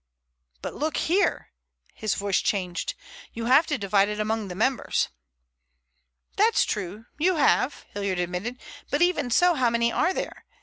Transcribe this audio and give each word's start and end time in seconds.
But 0.63 0.73
look 0.73 0.97
here,"—his 0.97 2.15
voice 2.15 2.39
changed—"you 2.39 3.45
have 3.45 3.67
to 3.67 3.77
divide 3.77 4.09
it 4.09 4.19
among 4.19 4.47
the 4.47 4.55
members." 4.55 5.09
"That's 6.37 6.65
true, 6.65 7.05
you 7.19 7.35
have," 7.35 7.85
Hilliard 7.93 8.17
admitted, 8.17 8.59
"but 8.89 9.03
even 9.03 9.29
so—how 9.29 9.69
many 9.69 9.91
are 9.91 10.11
there? 10.11 10.45